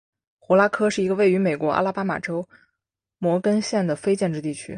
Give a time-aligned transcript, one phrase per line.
[0.39, 2.47] 胡拉科是一个位于美国阿拉巴马州
[3.19, 4.69] 摩根县的非建制地区。